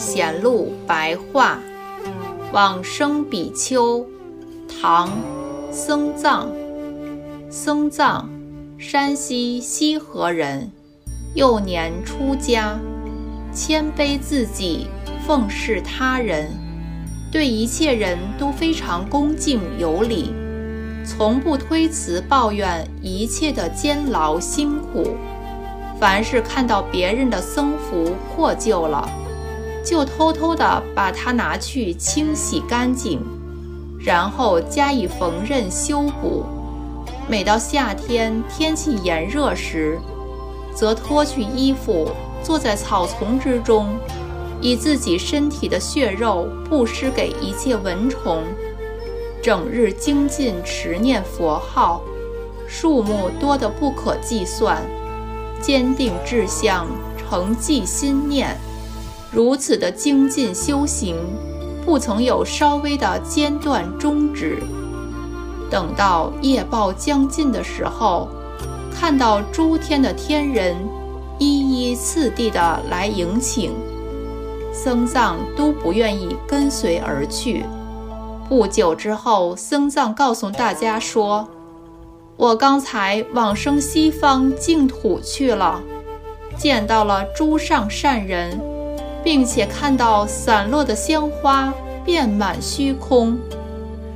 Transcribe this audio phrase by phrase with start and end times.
[0.00, 1.58] 显录白话，
[2.52, 4.04] 往生比丘，
[4.80, 5.10] 唐，
[5.70, 6.50] 僧藏。
[7.50, 8.28] 僧藏，
[8.78, 10.70] 山西西河人，
[11.34, 12.78] 幼年出家，
[13.52, 14.86] 谦卑自己，
[15.26, 16.50] 奉事他人，
[17.30, 20.32] 对一切人都非常恭敬有礼，
[21.04, 25.16] 从不推辞抱怨一切的煎劳辛苦。
[25.98, 29.06] 凡是看到别人的僧服破旧了，
[29.84, 33.20] 就偷偷地把它拿去清洗干净，
[33.98, 36.44] 然后加以缝纫修补。
[37.28, 39.98] 每到夏天天气炎热时，
[40.74, 42.10] 则脱去衣服，
[42.42, 43.96] 坐在草丛之中，
[44.60, 48.42] 以自己身体的血肉布施给一切蚊虫，
[49.42, 52.02] 整日精进持念佛号，
[52.66, 54.82] 数目多得不可计算。
[55.60, 58.58] 坚定志向，诚记心念，
[59.32, 61.16] 如此的精进修行，
[61.84, 64.58] 不曾有稍微的间断终止。
[65.70, 68.28] 等到夜报将近的时候，
[68.92, 70.76] 看到诸天的天人
[71.38, 73.72] 一一次第的来迎请，
[74.72, 77.64] 僧藏都不愿意跟随而去。
[78.48, 81.48] 不久之后，僧藏告诉大家说
[82.36, 85.80] ：“我刚才往生西方净土去了，
[86.56, 88.60] 见到了诸上善人，
[89.22, 91.72] 并且看到散落的鲜花
[92.04, 93.38] 遍满虚空。”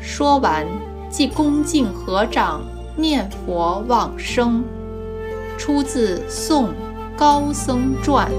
[0.00, 0.66] 说完。
[1.10, 2.62] 即恭敬合掌
[2.94, 4.62] 念佛往生，
[5.58, 6.72] 出自《宋
[7.16, 8.30] 高僧传》。